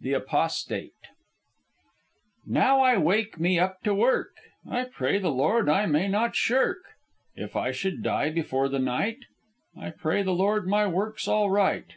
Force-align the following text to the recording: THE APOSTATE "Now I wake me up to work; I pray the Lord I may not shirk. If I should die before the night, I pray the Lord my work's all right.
THE 0.00 0.14
APOSTATE 0.14 0.92
"Now 2.46 2.80
I 2.80 2.96
wake 2.96 3.38
me 3.38 3.58
up 3.58 3.82
to 3.82 3.92
work; 3.94 4.30
I 4.66 4.84
pray 4.84 5.18
the 5.18 5.30
Lord 5.30 5.68
I 5.68 5.84
may 5.84 6.08
not 6.08 6.34
shirk. 6.34 6.78
If 7.36 7.54
I 7.54 7.70
should 7.72 8.02
die 8.02 8.30
before 8.30 8.70
the 8.70 8.78
night, 8.78 9.18
I 9.78 9.90
pray 9.90 10.22
the 10.22 10.32
Lord 10.32 10.66
my 10.66 10.86
work's 10.86 11.28
all 11.28 11.50
right. 11.50 11.92